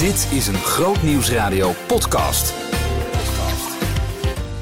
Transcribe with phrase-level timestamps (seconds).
[0.00, 2.54] Dit is een Groot Nieuwsradio podcast.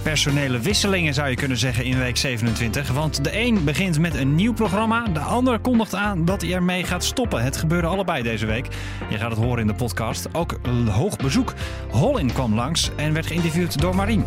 [0.03, 2.93] Personele wisselingen zou je kunnen zeggen in week 27.
[2.93, 5.09] Want de een begint met een nieuw programma.
[5.09, 7.43] De ander kondigt aan dat hij ermee gaat stoppen.
[7.43, 8.69] Het gebeurde allebei deze week.
[9.09, 10.29] Je gaat het horen in de podcast.
[10.33, 10.59] Ook
[10.91, 11.55] hoog bezoek.
[11.91, 14.25] Hollin kwam langs en werd geïnterviewd door Marien.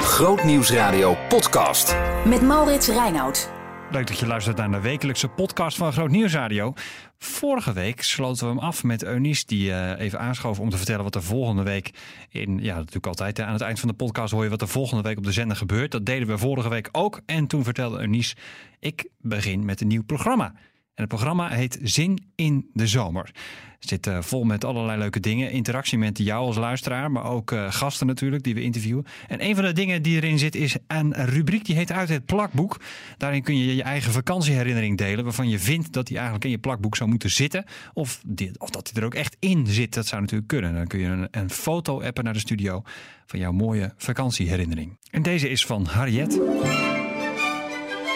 [0.00, 1.96] Groot Nieuwsradio podcast.
[2.24, 3.59] Met Maurits Reinoud.
[3.90, 6.72] Leuk dat je luistert naar de wekelijkse podcast van Groot Nieuwsradio.
[7.18, 11.04] Vorige week sloten we hem af met Eunice, die uh, even aanschoof om te vertellen
[11.04, 11.90] wat er volgende week
[12.28, 12.58] in.
[12.62, 13.40] Ja, natuurlijk altijd.
[13.40, 15.56] Aan het eind van de podcast hoor je wat er volgende week op de zender
[15.56, 15.90] gebeurt.
[15.90, 17.20] Dat deden we vorige week ook.
[17.26, 18.36] En toen vertelde Eunice:
[18.80, 20.52] Ik begin met een nieuw programma.
[20.94, 23.32] En het programma heet Zin in de Zomer
[23.80, 25.50] zit uh, vol met allerlei leuke dingen.
[25.50, 29.04] Interactie met jou als luisteraar, maar ook uh, gasten natuurlijk die we interviewen.
[29.28, 32.24] En een van de dingen die erin zit is een rubriek die heet Uit het
[32.24, 32.80] plakboek.
[33.16, 36.58] Daarin kun je je eigen vakantieherinnering delen waarvan je vindt dat die eigenlijk in je
[36.58, 37.64] plakboek zou moeten zitten.
[37.92, 38.20] Of,
[38.58, 39.94] of dat die er ook echt in zit.
[39.94, 40.74] Dat zou natuurlijk kunnen.
[40.74, 42.82] Dan kun je een, een foto appen naar de studio
[43.26, 44.98] van jouw mooie vakantieherinnering.
[45.10, 46.40] En deze is van Harriet.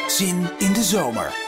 [0.09, 1.44] Zin in de zomer.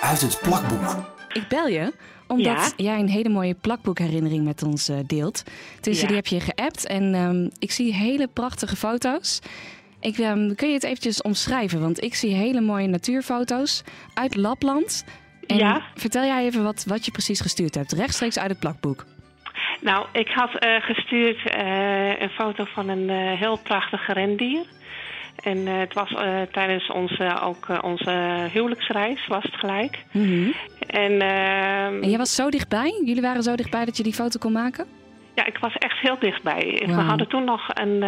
[0.00, 1.14] Uit het plakboek.
[1.32, 1.92] Ik bel je
[2.26, 5.42] omdat jij een hele mooie plakboekherinnering met ons uh, deelt.
[5.80, 9.40] Dus die heb je geappt en um, ik zie hele prachtige foto's.
[10.00, 11.80] Ik, um, kun je het eventjes omschrijven?
[11.80, 13.82] Want ik zie hele mooie natuurfoto's
[14.14, 15.04] uit Lapland.
[15.46, 15.82] En ja.
[15.94, 19.04] vertel jij even wat, wat je precies gestuurd hebt, rechtstreeks uit het plakboek.
[19.80, 24.64] Nou, ik had uh, gestuurd uh, een foto van een heel prachtig rendier.
[25.46, 30.04] En uh, het was uh, tijdens onze, ook uh, onze huwelijksreis, was het gelijk.
[30.12, 30.54] Mm -hmm.
[30.86, 33.00] en, uh, en jij was zo dichtbij?
[33.04, 34.86] Jullie waren zo dichtbij dat je die foto kon maken?
[35.36, 36.82] Ja, ik was echt heel dichtbij.
[36.86, 36.94] Wow.
[36.94, 38.02] We hadden toen nog een,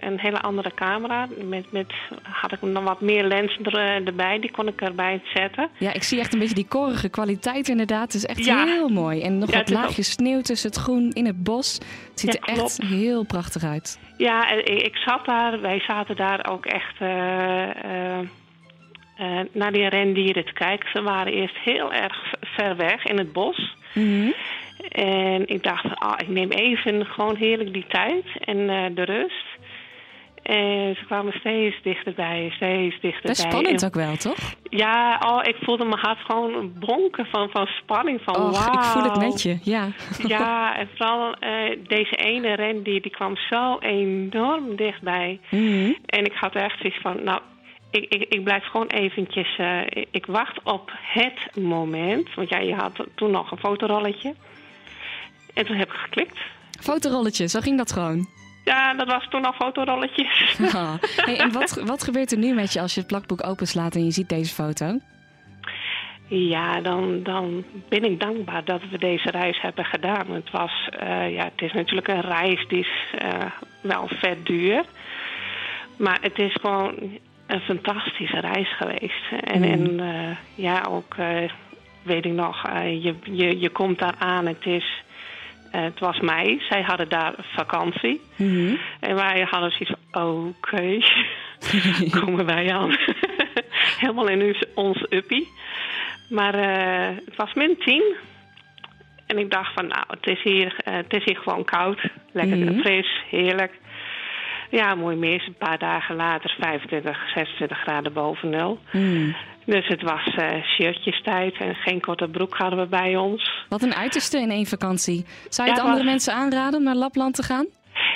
[0.00, 1.28] een hele andere camera.
[1.44, 4.40] Met, met had ik nog wat meer lenzen er, erbij.
[4.40, 5.68] Die kon ik erbij zetten.
[5.78, 8.12] Ja, ik zie echt een beetje die korrige kwaliteit inderdaad.
[8.12, 8.64] Het is echt ja.
[8.64, 9.22] heel mooi.
[9.22, 10.26] En nog ja, wat laagjes ook...
[10.26, 11.74] sneeuw tussen het groen in het bos.
[12.10, 13.98] Het ziet ja, er echt heel prachtig uit.
[14.16, 15.60] Ja, ik zat daar.
[15.60, 18.18] Wij zaten daar ook echt uh, uh,
[19.20, 20.88] uh, naar die rendieren te kijken.
[20.92, 23.76] Ze waren eerst heel erg ver weg in het bos.
[23.94, 24.34] Mm -hmm.
[24.88, 29.46] En ik dacht, ah, ik neem even gewoon heerlijk die tijd en de rust.
[30.42, 33.20] En ze kwamen steeds dichterbij, steeds dichterbij.
[33.22, 34.54] Dat is spannend en, ook wel, toch?
[34.62, 38.20] Ja, oh, ik voelde mijn hart gewoon bonken van, van spanning.
[38.22, 38.74] Van, oh, wow.
[38.74, 39.88] ik voel het met je, ja.
[40.26, 45.40] Ja, en vooral uh, deze ene ren, die, die kwam zo enorm dichtbij.
[45.50, 45.96] Mm -hmm.
[46.06, 47.40] En ik had echt zoiets van, nou,
[47.90, 49.58] ik, ik, ik blijf gewoon eventjes...
[49.58, 49.80] Uh,
[50.10, 52.34] ik wacht op het moment.
[52.34, 54.34] Want ja, je had toen nog een fotorolletje.
[55.54, 56.38] En toen heb ik geklikt.
[56.80, 58.28] Fotorolletje, zo ging dat gewoon?
[58.64, 60.58] Ja, dat was toen al fotorolletjes.
[60.74, 60.94] Oh.
[61.16, 64.04] Hey, en wat, wat gebeurt er nu met je als je het plakboek openslaat en
[64.04, 64.98] je ziet deze foto?
[66.26, 70.30] Ja, dan, dan ben ik dankbaar dat we deze reis hebben gedaan.
[70.30, 73.44] Het, was, uh, ja, het is natuurlijk een reis die is uh,
[73.80, 74.84] wel vet duur.
[75.96, 76.94] Maar het is gewoon
[77.46, 79.42] een fantastische reis geweest.
[79.44, 79.64] En, mm.
[79.64, 81.16] en uh, ja, ook
[82.02, 84.46] weet ik nog, je, je, je komt daar aan.
[84.46, 85.02] Het is...
[85.74, 88.20] Uh, het was mei, zij hadden daar vakantie.
[88.36, 88.78] Mm -hmm.
[89.00, 91.02] En wij hadden zoiets van, oké, okay.
[92.20, 92.96] komen wij aan.
[94.00, 95.48] Helemaal in ons uppie.
[96.28, 98.02] Maar uh, het was min 10.
[99.26, 102.00] En ik dacht van, nou, het is hier, uh, het is hier gewoon koud.
[102.32, 102.66] Lekker Mhm.
[102.66, 102.80] mm -hmm.
[102.80, 103.78] fris, heerlijk.
[104.70, 105.44] Ja, mooi meer.
[105.46, 108.78] Een paar dagen later 25, 26 graden boven nul.
[108.92, 109.36] Mm.
[109.64, 113.64] Dus het was uh, shirtjestijd en geen korte broek hadden we bij ons.
[113.68, 115.24] Wat een uiterste in één vakantie.
[115.48, 116.12] Zou je ja, het andere was...
[116.12, 117.66] mensen aanraden om naar Lapland te gaan?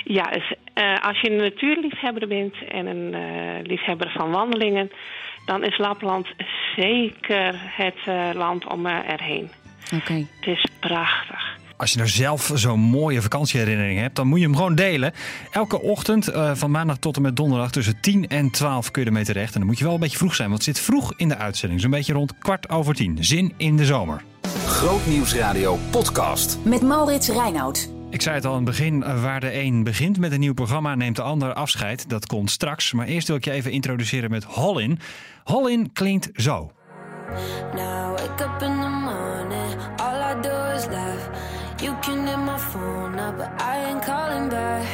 [0.04, 4.90] Ja, dus, uh, als je een natuurliefhebber bent en een uh, liefhebber van wandelingen...
[5.46, 6.26] dan is Lapland
[6.76, 9.50] zeker het land om erheen.
[9.84, 9.94] Oké.
[9.94, 10.26] Okay.
[10.40, 11.53] Het is prachtig.
[11.76, 15.12] Als je nou zelf zo'n mooie vakantieherinnering hebt, dan moet je hem gewoon delen.
[15.50, 19.08] Elke ochtend uh, van maandag tot en met donderdag tussen 10 en 12 kun je
[19.08, 19.52] ermee terecht.
[19.52, 21.36] En dan moet je wel een beetje vroeg zijn, want het zit vroeg in de
[21.36, 21.80] uitzending.
[21.80, 23.24] Zo'n beetje rond kwart over tien.
[23.24, 24.22] Zin in de zomer.
[24.66, 26.58] Grootnieuwsradio podcast.
[26.62, 27.88] Met Maurits Reinoud.
[28.10, 30.94] Ik zei het al in het begin, waar de een begint met een nieuw programma,
[30.94, 32.08] neemt de ander afscheid.
[32.08, 32.92] Dat komt straks.
[32.92, 34.98] Maar eerst wil ik je even introduceren met Hollin.
[35.44, 36.70] Hollin klinkt zo.
[37.74, 41.28] Now wake up in the morning, all I do is laugh.
[41.84, 44.88] You can hit my phone up, but I ain't calling back.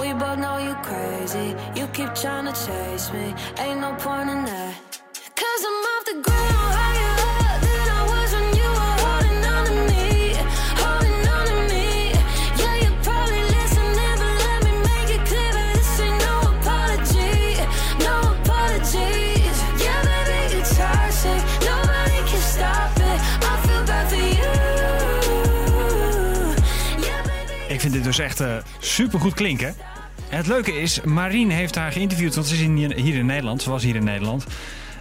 [0.00, 1.54] We both know you crazy.
[1.76, 3.34] You keep trying to chase me.
[3.58, 4.74] Ain't no point in that.
[5.40, 6.79] Cause I'm off the ground,
[28.16, 29.74] dus echt uh, super goed klinken.
[30.28, 32.60] En het leuke is, Marien heeft haar geïnterviewd, want ze is
[33.02, 33.62] hier in Nederland.
[33.62, 34.46] Ze was hier in Nederland.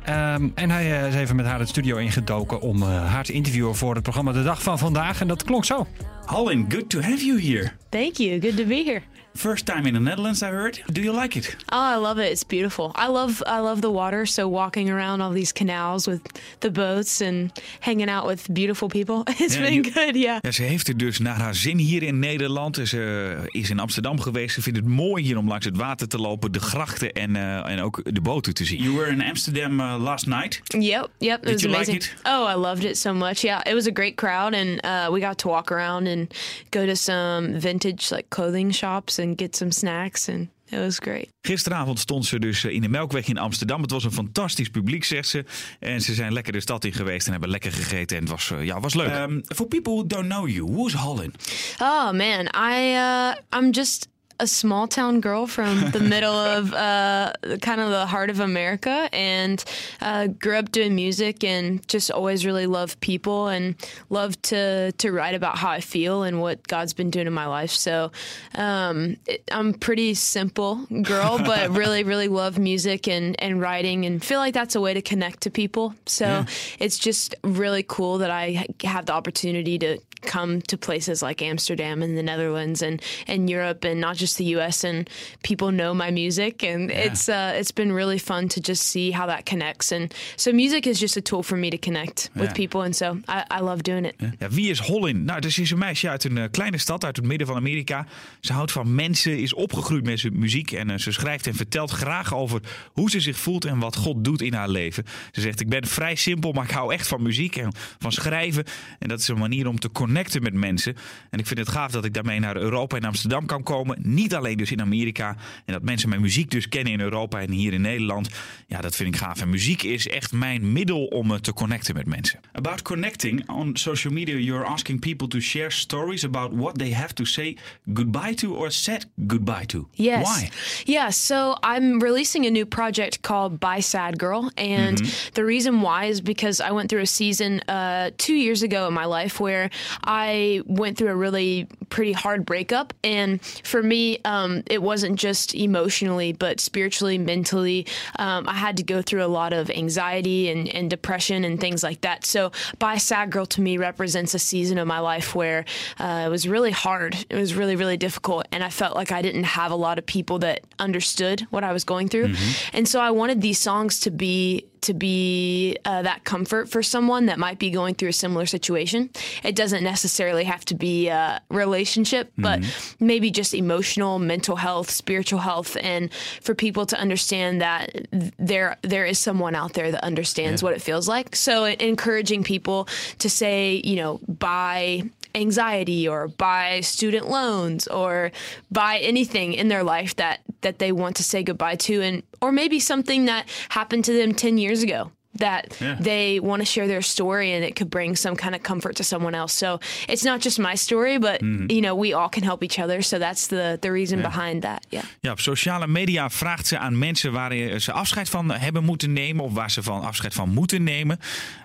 [0.09, 3.75] Um, en hij is even met haar het studio ingedoken om uh, haar te interviewen
[3.75, 5.21] voor het programma De Dag van Vandaag.
[5.21, 5.87] En dat klonk zo.
[6.25, 7.71] Holland, good to have you here.
[7.89, 8.41] Thank you.
[8.41, 9.01] Good to be here.
[9.39, 10.83] First time in the Netherlands, I heard.
[10.91, 11.55] Do you like it?
[11.71, 12.29] Oh, I love it.
[12.29, 12.91] It's beautiful.
[12.95, 14.25] I love I love the water.
[14.25, 16.21] So walking around all these canals with
[16.59, 20.15] the boats and hanging out with beautiful people, it's yeah, been you, good.
[20.15, 20.39] Yeah.
[20.41, 22.79] Ja, ze heeft er dus naar haar zin hier in Nederland.
[22.83, 24.53] Ze is in Amsterdam geweest.
[24.53, 27.69] Ze vindt het mooi hier om langs het water te lopen, de grachten en uh,
[27.69, 28.81] en ook de boten te zien.
[28.81, 30.61] You were in Amsterdam uh, last night.
[30.63, 31.39] Yep, yep.
[31.39, 32.01] It Did was you amazing.
[32.01, 32.27] like it?
[32.27, 33.41] Oh, I loved it so much.
[33.41, 36.33] Yeah, it was a great crowd, and uh, we got to walk around and
[36.69, 40.29] go to some vintage like clothing shops and get some snacks.
[40.29, 41.29] And it was great.
[41.41, 43.81] Gisteravond stond ze dus eh, in de Melkweg in Amsterdam.
[43.81, 45.45] Het was een fantastisch publiek, zegt ze.
[45.79, 48.17] En ze zijn lekker de stad in geweest en hebben lekker gegeten.
[48.17, 49.15] En het was, uh, ja, was leuk.
[49.15, 51.53] Um, for people who don't know you, who's Holland?
[51.81, 54.07] Oh man, I uh, I'm just
[54.39, 59.09] a small town girl from the middle of uh, kind of the heart of America
[59.11, 59.63] and
[60.01, 63.75] uh, grew up doing music and just always really loved people and
[64.09, 67.45] loved to, to write about how I feel and what God's been doing in my
[67.45, 67.71] life.
[67.71, 68.11] So
[68.55, 74.23] um, it, I'm pretty simple girl, but really, really love music and, and writing and
[74.23, 75.93] feel like that's a way to connect to people.
[76.05, 76.45] So yeah.
[76.79, 82.01] it's just really cool that I have the opportunity to come to places like Amsterdam
[82.01, 84.83] and the Netherlands and, and Europe and not just the U.S.
[84.83, 85.09] and
[85.43, 87.05] people know my music and yeah.
[87.05, 90.87] it's uh, it's been really fun to just see how that connects and so music
[90.87, 93.81] is just a tool for me to connect with people and so I, I love
[93.83, 94.15] doing it.
[94.39, 95.23] Ja, wie is Hollin?
[95.23, 98.05] Nou, dus is een meisje uit een uh, kleine stad uit het midden van Amerika.
[98.39, 101.91] Ze houdt van mensen, is opgegroeid met zijn muziek en uh, ze schrijft en vertelt
[101.91, 102.61] graag over
[102.93, 105.05] hoe ze zich voelt en wat God doet in haar leven.
[105.31, 108.63] Ze zegt: ik ben vrij simpel, maar ik hou echt van muziek en van schrijven
[108.99, 110.95] en dat is een manier om te connecten met mensen.
[111.29, 113.97] En ik vind het gaaf dat ik daarmee naar Europa en Amsterdam kan komen.
[114.01, 115.35] Niet alleen dus in Amerika.
[115.65, 118.29] En dat mensen mijn muziek dus kennen in Europa en hier in Nederland.
[118.67, 119.41] Ja, dat vind ik gaaf.
[119.41, 122.39] En muziek is echt mijn middel om eh, te connecten met mensen.
[122.51, 127.13] About connecting on social media, you're asking people to share stories about what they have
[127.13, 127.57] to say
[127.93, 129.87] goodbye to or said goodbye to.
[129.91, 130.39] Yes.
[130.39, 130.49] Why?
[130.85, 134.51] Yeah, so I'm releasing a new project called By Sad Girl.
[134.57, 135.29] And mm-hmm.
[135.33, 138.93] the reason why is because I went through a season uh, two years ago in
[138.93, 139.69] my life where
[140.03, 142.93] I went through a really pretty hard breakup.
[143.03, 147.87] And for me, um, it wasn't just emotionally, but spiritually, mentally.
[148.17, 151.83] Um, I had to go through a lot of anxiety and, and depression and things
[151.83, 152.25] like that.
[152.25, 155.65] So, By Sad Girl to me represents a season of my life where
[155.99, 157.25] uh, it was really hard.
[157.29, 158.47] It was really, really difficult.
[158.51, 161.73] And I felt like I didn't have a lot of people that understood what I
[161.73, 162.29] was going through.
[162.29, 162.77] Mm-hmm.
[162.77, 167.27] And so I wanted these songs to be to be uh, that comfort for someone
[167.27, 169.09] that might be going through a similar situation.
[169.43, 173.05] It doesn't necessarily have to be a relationship, but mm-hmm.
[173.05, 176.11] maybe just emotional, mental health, spiritual health, and
[176.41, 180.67] for people to understand that there there is someone out there that understands yeah.
[180.67, 181.35] what it feels like.
[181.35, 182.87] So encouraging people
[183.19, 185.03] to say, you know, buy
[185.35, 188.31] anxiety or buy student loans or
[188.71, 192.51] buy anything in their life that that they want to say goodbye to and or
[192.51, 195.95] maybe something that happened to them 10 years ago that yeah.
[195.99, 199.03] they want to share their story and it could bring some kind of comfort to
[199.03, 199.53] someone else.
[199.53, 201.71] So it's not just my story, but mm.
[201.71, 203.01] you know, we all can help each other.
[203.01, 204.27] So that's the the reason yeah.
[204.27, 204.85] behind that.
[204.89, 205.03] Yeah.
[205.21, 209.43] Ja, op sociale media vraagt ze aan mensen waar ze afscheid van hebben moeten nemen
[209.45, 211.19] of waar ze van afscheid van moeten nemen.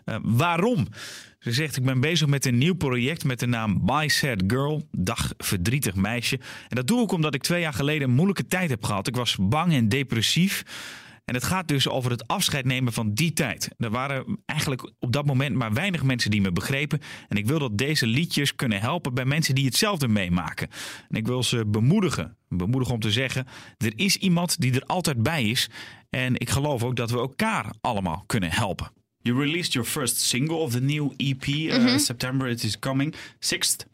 [0.06, 0.86] Uh, waarom?
[1.44, 4.88] Ze zegt: Ik ben bezig met een nieuw project met de naam By Sad Girl,
[4.90, 6.38] Dag Verdrietig Meisje.
[6.68, 9.06] En dat doe ik omdat ik twee jaar geleden een moeilijke tijd heb gehad.
[9.06, 10.62] Ik was bang en depressief.
[11.24, 13.68] En het gaat dus over het afscheid nemen van die tijd.
[13.78, 17.00] Er waren eigenlijk op dat moment maar weinig mensen die me begrepen.
[17.28, 20.68] En ik wil dat deze liedjes kunnen helpen bij mensen die hetzelfde meemaken.
[21.08, 22.36] En ik wil ze bemoedigen.
[22.48, 23.46] Bemoedigen om te zeggen:
[23.78, 25.70] er is iemand die er altijd bij is.
[26.10, 29.02] En ik geloof ook dat we elkaar allemaal kunnen helpen.
[29.24, 31.42] You released your first single of the new EP.
[31.42, 31.98] Uh, mm-hmm.
[31.98, 33.14] September it is coming.
[33.40, 33.86] Sixth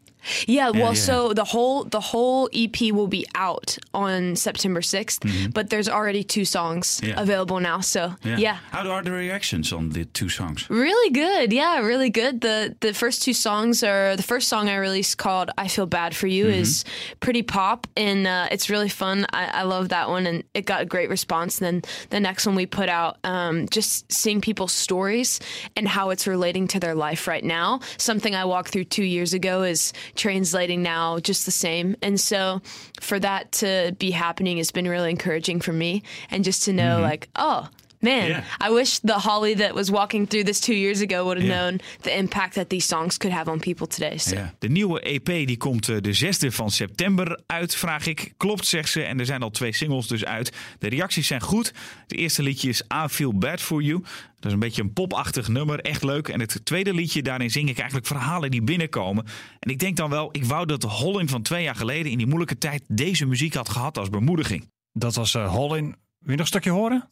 [0.46, 5.20] Yeah, well, yeah, so the whole the whole EP will be out on September 6th,
[5.20, 5.50] mm-hmm.
[5.50, 7.20] but there's already two songs yeah.
[7.20, 7.80] available now.
[7.80, 8.58] So yeah.
[8.70, 10.68] How are the reactions on the two songs?
[10.70, 11.52] Really good.
[11.52, 12.40] Yeah, really good.
[12.40, 16.14] The the first two songs are the first song I released called "I Feel Bad
[16.14, 16.60] for You" mm-hmm.
[16.60, 16.84] is
[17.20, 19.26] pretty pop and uh, it's really fun.
[19.32, 21.60] I, I, love that one and it got a great response.
[21.60, 25.40] And then the next one we put out, um, just seeing people's stories
[25.76, 27.80] and how it's relating to their life right now.
[27.98, 31.96] Something I walked through two years ago is translating now just the same.
[32.02, 32.62] And so
[33.00, 36.02] for that to be happening has been really encouraging for me.
[36.30, 37.02] And just to know, mm-hmm.
[37.02, 37.68] like, oh,
[38.00, 38.44] Man, Yeah.
[38.68, 41.60] I wish the Holly that was walking through this two years ago would have Yeah.
[41.60, 44.18] known the impact that these songs could have on people today.
[44.18, 44.34] So.
[44.34, 44.54] Ja.
[44.58, 48.32] De nieuwe EP die komt eh, de 6e van september uit, vraag ik.
[48.36, 49.02] Klopt, zegt ze.
[49.02, 50.52] En er zijn al twee singles dus uit.
[50.78, 51.72] De reacties zijn goed.
[52.02, 54.00] Het eerste liedje is I Feel Bad For You.
[54.02, 56.28] Dat is een beetje een popachtig nummer, echt leuk.
[56.28, 59.24] En het tweede liedje, daarin zing ik eigenlijk verhalen die binnenkomen.
[59.58, 62.26] En ik denk dan wel, ik wou dat Hollin van twee jaar geleden in die
[62.26, 64.70] moeilijke tijd deze muziek had gehad als bemoediging.
[64.92, 65.84] Dat was uh, Hollin.
[65.84, 67.08] Wil je nog een stukje horen?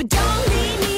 [0.00, 0.89] But don't leave me,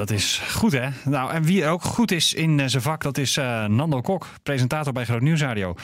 [0.00, 0.88] dat is goed hè.
[1.04, 4.26] Nou, en wie ook goed is in eh, zijn vak, dat is eh, Nando Kok,
[4.42, 5.74] presentator bij Groot Nieuwsradio.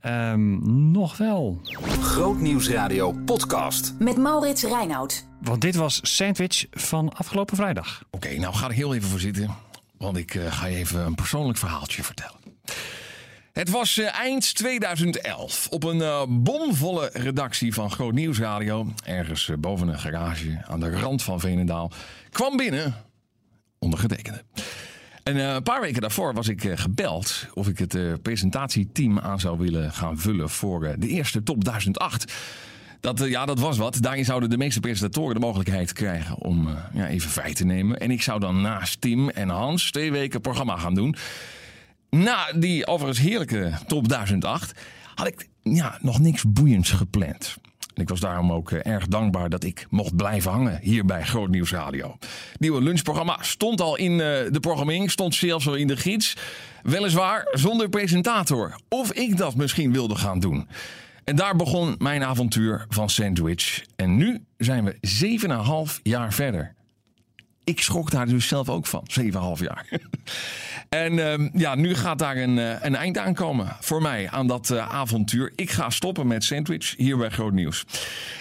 [0.00, 0.58] Ehm,
[0.90, 1.60] nog wel.
[2.00, 3.94] Grootnieuwsradio podcast.
[3.98, 5.26] Met Maurits Reinoud.
[5.40, 8.02] Want dit was Sandwich van afgelopen vrijdag.
[8.10, 9.50] Oké, nou ga er heel even voor zitten.
[9.98, 12.38] Want ik eh, ga je even een persoonlijk verhaaltje vertellen.
[13.52, 18.86] Het was eh, eind 2011 op een eh, bomvolle redactie van Groot Nieuwsradio.
[19.04, 21.90] Ergens boven een garage aan de rand van Veenendaal.
[22.30, 22.94] Kwam binnen
[23.80, 24.44] ondergetekende.
[25.22, 29.18] En eh, een paar weken daarvoor was ik eh, gebeld of ik het eh, presentatieteam
[29.18, 32.32] aan zou willen gaan vullen voor de eerste top 1008.
[33.00, 33.98] Dat, ja, dat was wat.
[34.02, 37.98] Daarin zouden de meeste presentatoren de mogelijkheid krijgen om ja, even vrij te nemen.
[37.98, 41.16] En ik zou dan naast Tim en Hans twee weken programma gaan doen.
[42.10, 44.72] Na die overigens heerlijke top 1008
[45.14, 47.56] had ik ja, nog niks boeiends gepland.
[48.00, 51.22] En ik was daarom ook eh, erg dankbaar dat ik mocht blijven hangen hier bij
[51.22, 52.16] Groot Nieuws Radio.
[52.58, 54.18] Nieuwe lunchprogramma stond al in eh,
[54.50, 56.36] de programmering, stond zelfs al in de gids.
[56.82, 58.80] Weliswaar zonder presentator.
[58.88, 60.68] Of ik dat misschien wilde gaan doen.
[61.24, 63.84] En daar begon mijn avontuur van Sandwich.
[63.96, 64.96] En nu zijn we
[65.96, 66.74] 7,5 jaar verder.
[67.70, 69.86] Ik schrok daar dus zelf ook van, 7,5 jaar.
[70.88, 74.46] en ehm, ja, nu gaat daar een, eh, een eind aan komen voor mij aan
[74.46, 75.52] dat eh, avontuur.
[75.56, 77.84] Ik ga stoppen met Sandwich hier bij Groot Nieuws.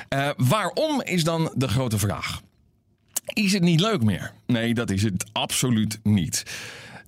[0.07, 2.41] Eh, waarom is dan de grote vraag?
[3.25, 4.33] Is het niet leuk meer?
[4.45, 6.43] Nee, dat is het absoluut niet.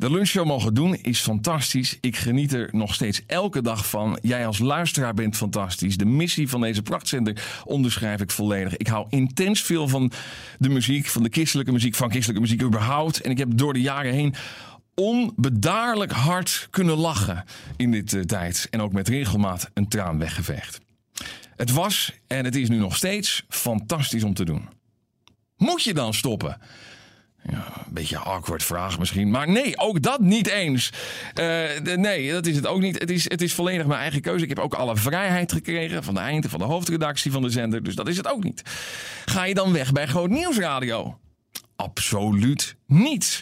[0.01, 1.97] De lunchshow mogen doen is fantastisch.
[1.99, 4.17] Ik geniet er nog steeds elke dag van.
[4.21, 5.97] Jij als luisteraar bent fantastisch.
[5.97, 8.77] De missie van deze prachtzender onderschrijf ik volledig.
[8.77, 10.11] Ik hou intens veel van
[10.59, 13.21] de muziek, van de christelijke muziek, van christelijke muziek überhaupt.
[13.21, 14.35] En ik heb door de jaren heen
[14.95, 17.43] onbedaarlijk hard kunnen lachen
[17.77, 18.67] in dit eh, tijd.
[18.69, 20.79] En ook met regelmaat een traan weggeveegd.
[21.55, 24.69] Het was en het is nu nog steeds fantastisch om te doen.
[25.57, 26.57] Moet je dan stoppen?
[27.91, 29.29] Een beetje een awkward vraag misschien.
[29.29, 30.91] Maar nee, ook dat niet eens.
[31.33, 32.99] Eh, nee, dat is het ook niet.
[32.99, 34.43] Het is, het is volledig mijn eigen keuze.
[34.43, 37.83] Ik heb ook alle vrijheid gekregen van de eind van de hoofdredactie van de zender.
[37.83, 38.61] Dus dat is het ook niet.
[39.25, 41.19] Ga je dan weg bij Groot Nieuwsradio?
[41.75, 43.41] Absoluut niet.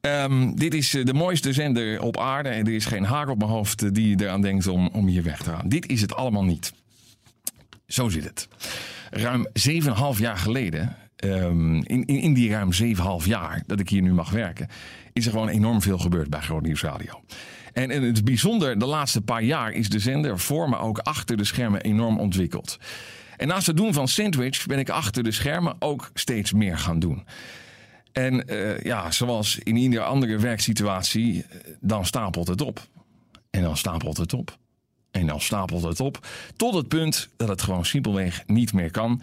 [0.00, 2.48] Ehm, dit is eh, de mooiste zender op aarde.
[2.48, 5.22] En er is geen haar op mijn hoofd eh, die eraan denkt om, om hier
[5.22, 5.68] weg te gaan.
[5.68, 6.72] Dit is het allemaal niet.
[7.86, 8.48] Zo zit het.
[9.10, 10.96] Ruim 7,5 jaar geleden,
[11.34, 12.70] ehm, in, in, die ruim
[13.22, 14.68] 7,5 jaar dat ik hier nu mag werken,
[15.12, 17.22] is er gewoon enorm veel gebeurd bij Groot Nieuws Radio.
[17.72, 21.36] En, en het bijzonder, de laatste paar jaar is de zender voor me ook achter
[21.36, 22.78] de schermen enorm ontwikkeld.
[23.36, 26.98] En naast het doen van Sandwich ben ik achter de schermen ook steeds meer gaan
[26.98, 27.24] doen.
[28.12, 32.86] En eh, ja, zoals in iedere andere werksituatie, eh, dan stapelt het op.
[33.50, 34.58] En dan stapelt het op.
[35.10, 36.26] En dan stapelt het op.
[36.56, 39.22] Tot het punt dat het gewoon simpelweg niet meer kan.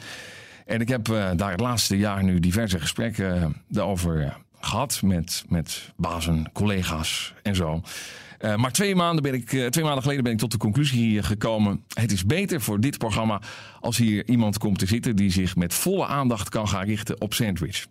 [0.66, 5.02] En ik heb eh, daar het laatste jaar nu diverse gesprekken eh, daarover eh, gehad.
[5.02, 7.82] Met, met bazen, collega's en zo.
[8.56, 11.84] Maar twee maanden, ben ik, twee maanden geleden ben ik tot de conclusie gekomen.
[11.94, 13.42] Het is beter voor dit programma
[13.80, 17.34] als hier iemand komt te zitten die zich met volle aandacht kan gaan richten op
[17.34, 17.86] Sandwich.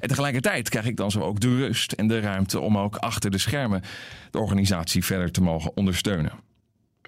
[0.00, 3.30] En tegelijkertijd krijg ik dan zo ook de rust en de ruimte om ook achter
[3.30, 3.82] de schermen
[4.30, 6.32] de organisatie verder te mogen ondersteunen.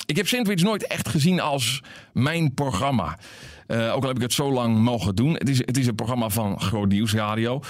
[0.06, 3.18] Ik heb Sandwich nooit echt gezien als mijn programma.
[3.66, 5.34] Eh, ook al heb ik het zo lang mogen doen.
[5.34, 7.60] Het is, het is een programma van Groot Nieuwsradio.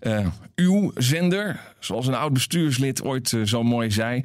[0.00, 4.24] Eh, uw zender, zoals een oud bestuurslid ooit eh, zo mooi zei.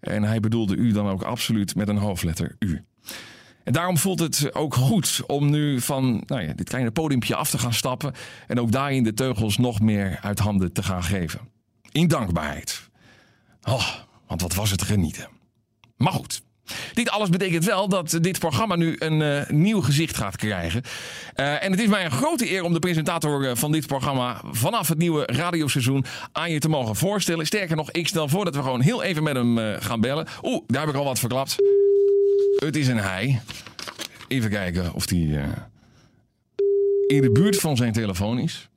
[0.00, 2.84] En hij bedoelde u dan ook absoluut met een hoofdletter U.
[3.64, 7.50] En daarom voelt het ook goed om nu van nou ja, dit kleine podiumpje af
[7.50, 8.12] te gaan stappen.
[8.46, 11.40] En ook daarin de teugels nog meer uit handen te gaan geven.
[11.92, 12.88] In dankbaarheid.
[13.62, 13.88] Oh,
[14.26, 15.28] want wat was het genieten.
[15.96, 16.42] Maar goed,
[16.94, 20.82] Dit alles betekent wel dat dit programma nu een uh, nieuw gezicht gaat krijgen.
[21.36, 24.88] Uh, en het is mij een grote eer om de presentator van dit programma vanaf
[24.88, 27.46] het nieuwe radioseizoen aan je te mogen voorstellen.
[27.46, 30.26] Sterker nog, ik stel voor dat we gewoon heel even met hem uh, gaan bellen.
[30.42, 31.56] Oeh, daar heb ik al wat verklapt.
[32.56, 33.40] Het is een hij.
[34.28, 35.18] Even kijken of hij
[37.06, 38.68] in de buurt van zijn telefoon is.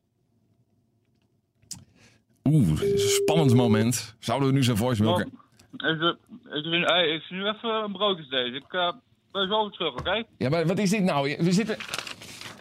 [2.44, 4.16] Oeh, spannend moment.
[4.20, 5.32] Zouden we nu zijn voice milken?
[5.78, 8.56] Ik, ik, ik, ik nu even een broodje deze.
[8.56, 8.92] Ik uh,
[9.32, 10.00] ben zo terug, oké?
[10.00, 10.26] Okay?
[10.38, 11.36] Ja, maar wat is dit nou?
[11.40, 11.78] We zitten...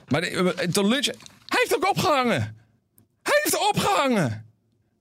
[0.08, 1.06] Maar de, de lunch...
[1.46, 2.56] Hij heeft ook opgehangen!
[3.22, 4.46] Hij heeft opgehangen!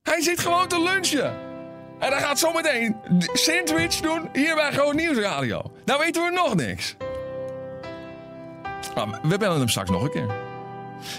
[0.03, 1.53] Hij zit gewoon te lunchen!
[1.99, 2.95] En hij gaat zometeen
[3.33, 5.71] sandwich doen hier bij Groot Nieuwsradio.
[5.85, 6.95] Nou weten we nog niks.
[8.95, 10.35] Ah, we bellen hem straks nog een keer.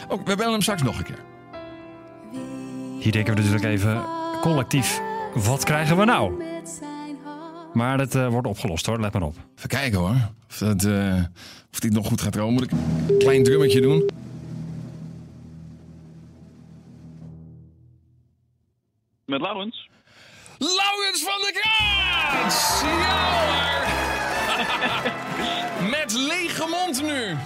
[0.09, 1.25] Ook, we bellen hem straks nog een keer.
[3.01, 4.05] Hier denken we natuurlijk even
[4.41, 5.01] collectief.
[5.35, 6.45] Wat krijgen we nou?
[7.77, 9.37] Maar dat uh, wordt opgelost hoor, let maar op.
[9.57, 10.31] Even kijken hoor.
[10.49, 11.25] Of, dat, uh,
[11.73, 12.53] of dit nog goed gaat komen.
[12.53, 14.11] Moet ik een klein drummetje doen?
[19.25, 19.89] Met Laurens.
[20.59, 22.83] Laurens van der Kraats!
[22.83, 23.36] Ja!
[25.99, 27.37] Met lege mond nu.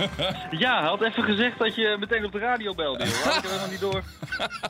[0.64, 3.04] ja, hij had even gezegd dat je meteen op de radio belde.
[3.04, 3.14] Joh.
[3.14, 4.02] Had ik er helemaal niet door.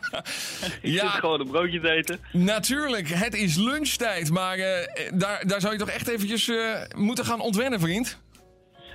[0.82, 2.20] ik ja, zit gewoon een broodje te eten.
[2.32, 4.30] Natuurlijk, het is lunchtijd.
[4.30, 4.66] Maar uh,
[5.12, 8.18] daar, daar zou je toch echt eventjes uh, moeten gaan ontwennen, vriend?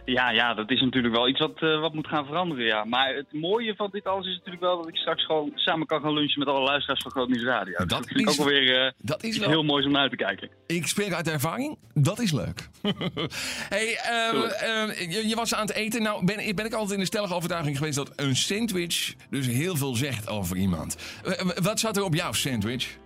[0.05, 2.83] Ja, ja, dat is natuurlijk wel iets wat, uh, wat moet gaan veranderen, ja.
[2.83, 6.01] Maar het mooie van dit alles is natuurlijk wel dat ik straks gewoon samen kan
[6.01, 7.85] gaan lunchen met alle luisteraars van Groot Nieuws Radio.
[7.85, 10.49] Dat, ik ook alweer uh, dat is heel moois om naar uit te kijken.
[10.67, 12.69] Ik spreek uit ervaring, dat is leuk.
[13.75, 13.99] hey,
[14.33, 16.01] um, um, je, je, was aan het eten.
[16.01, 19.75] Nou ben, ben ik altijd in de stellige overtuiging geweest dat een sandwich dus heel
[19.75, 21.21] veel zegt over iemand.
[21.25, 21.33] Uh,
[21.63, 22.97] wat zat er op jouw sandwich?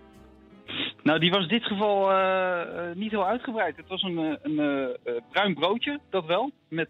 [1.10, 2.62] Nou, die was in dit geval uh,
[2.94, 3.78] niet heel uitgebreid.
[3.78, 6.90] Het was een, een uh, bruin broodje, dat wel, met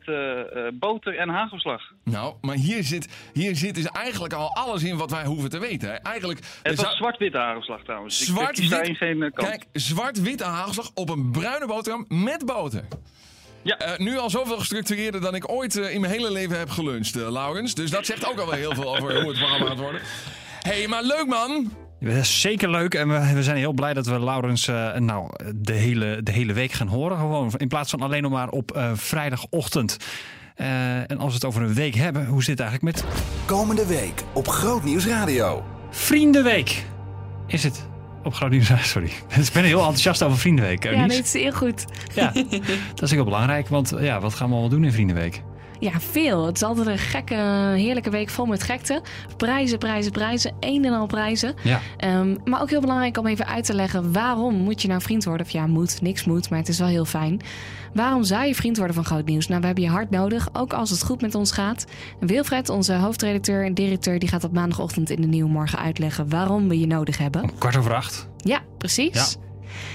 [0.74, 1.82] boter en hagelslag.
[2.04, 5.60] Nou, maar hier zit, hier zit dus eigenlijk al alles in wat wij hoeven te
[5.60, 5.90] weten.
[5.90, 5.96] Hè?
[5.96, 8.26] Eigenlijk, het was zwart-witte hagelslag trouwens.
[8.26, 8.98] Zwart-wit?
[8.98, 9.50] geen kant.
[9.50, 12.84] Kijk, zwart-witte hagelslag op een bruine boterham met boter.
[13.62, 13.78] Ja.
[13.98, 17.76] nu al zoveel gestructureerder dan ik ooit in mijn hele leven heb geluncht, Laurens.
[17.76, 20.02] Dus dat zegt ook alweer heel veel over hoe het programma gaat worden.
[20.60, 21.72] Hé, hey, maar leuk man!
[22.00, 25.30] Dat is zeker leuk en we, we zijn heel blij dat we Laurens uh, nou,
[25.56, 27.18] de, hele, de hele week gaan horen.
[27.18, 29.98] Gewoon in plaats van alleen nog maar op uh, vrijdagochtend.
[30.58, 33.06] Uh, en als we het over een week hebben, hoe zit het eigenlijk met...
[33.46, 35.64] Komende week op Groot Nieuws Radio.
[35.90, 36.86] Vriendenweek
[37.48, 37.88] is het
[38.24, 39.12] op Groot Nieuws Sorry.
[39.30, 40.84] ik ben heel enthousiast over Vriendenweek.
[40.84, 41.86] Ja, dat is heel goed.
[42.14, 42.32] Ja,
[42.96, 45.42] dat is heel belangrijk, want ja, wat gaan we allemaal doen in Vriendenweek?
[45.80, 46.46] Ja, veel.
[46.46, 47.36] Het is altijd een gekke,
[47.76, 49.02] heerlijke week vol met gekte.
[49.38, 50.54] Prijzen, prijzen, prijzen.
[50.60, 51.54] Een en al prijzen.
[51.64, 51.80] Ja.
[52.20, 54.14] Um, maar ook heel belangrijk om even uit te leggen...
[54.14, 55.46] waarom moet je nou vriend worden?
[55.46, 57.42] Of ja, moet, niks moet, maar het is wel heel fijn.
[57.94, 59.48] Waarom zou je vriend worden van Groot Nieuws?
[59.48, 61.86] Nou, we hebben je hard nodig, ook als het goed met ons gaat.
[62.20, 64.20] Wilfred, onze hoofdredacteur en directeur...
[64.20, 66.30] die gaat op maandagochtend in de Nieuwe Morgen uitleggen...
[66.30, 67.44] waarom we je nodig hebben.
[67.44, 68.28] Om kwart over acht.
[68.38, 69.14] Ja, precies.
[69.14, 69.49] Ja.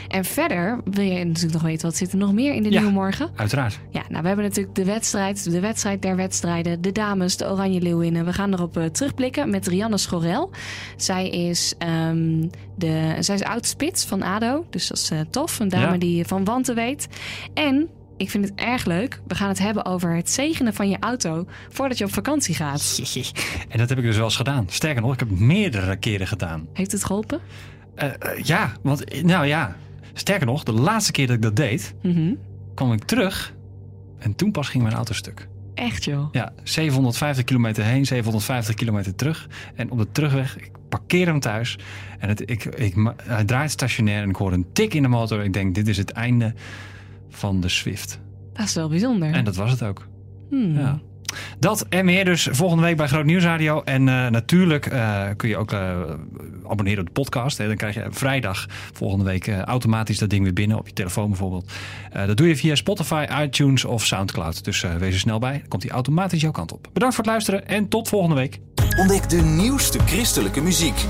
[0.09, 2.91] En verder wil je natuurlijk nog weten wat zit er nog meer in de Nieuwe
[2.91, 3.31] Morgen.
[3.35, 3.81] Uiteraard.
[3.91, 7.81] Ja, nou we hebben natuurlijk de wedstrijd, de wedstrijd der wedstrijden, de dames, de Oranje
[7.81, 8.25] Leeuwinnen.
[8.25, 10.51] We gaan erop uh, terugblikken met Rianne Schorel.
[10.97, 11.75] Zij is,
[12.09, 15.59] um, de, zij is oud-spits van ADO, dus dat is uh, tof.
[15.59, 17.09] Een dame die van wanten weet.
[17.55, 19.21] En ik vind het erg leuk.
[19.27, 23.01] We gaan het hebben over het zegenen van je auto voordat je op vakantie gaat.
[23.69, 24.67] En dat heb ik dus wel eens gedaan.
[24.69, 26.69] Sterker nog, ik heb het meerdere keren gedaan.
[26.73, 27.41] Heeft het geholpen?
[28.03, 29.77] Uh, uh, ja, want nou ja,
[30.13, 32.39] sterker nog, de laatste keer dat ik dat deed, mm -hmm.
[32.75, 33.55] kwam ik terug
[34.19, 35.49] en toen pas ging mijn auto stuk.
[35.75, 36.29] Echt joh?
[36.33, 39.49] Ja, 750 kilometer heen, 750 kilometer terug.
[39.75, 41.79] En op de terugweg, ik parkeer hem thuis
[42.19, 45.45] en het, ik, ik, hij draait stationair en ik hoor een tik in de motor.
[45.45, 46.55] Ik denk, dit is het einde
[47.29, 48.21] van de Swift.
[48.53, 49.33] Dat is wel bijzonder.
[49.33, 50.07] En dat was het ook.
[50.51, 50.79] Hmm.
[50.79, 51.01] Ja.
[51.59, 53.83] Dat en meer dus volgende week bij Groot Nieuwsradio.
[53.83, 55.91] En uh, natuurlijk uh, kun je ook uh,
[56.69, 57.59] abonneren op de podcast.
[57.59, 57.67] Hè.
[57.67, 61.73] Dan krijg je vrijdag volgende week automatisch dat ding weer binnen op je telefoon bijvoorbeeld.
[62.27, 64.65] dat doe je via Spotify, iTunes of Soundcloud.
[64.65, 65.59] Dus wees er snel bij.
[65.59, 66.89] Dan komt hij automatisch jouw kant op.
[66.93, 68.61] Bedankt voor het luisteren en tot volgende week.
[68.99, 71.05] Ontdek de nieuwste christelijke muziek.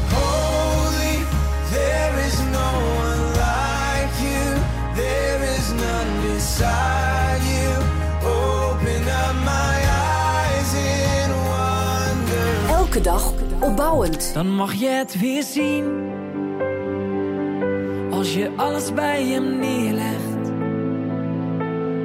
[12.94, 14.34] Elke dag opbouwend.
[14.34, 15.84] Dan mag je het weer zien.
[18.10, 20.52] Als je alles bij hem neerlegt.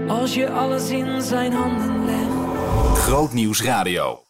[0.07, 2.99] Als je alles in zijn handen legt.
[2.99, 4.28] Groot Nieuws Radio.